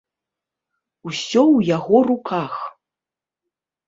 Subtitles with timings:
[1.09, 2.53] Усё ў яго руках!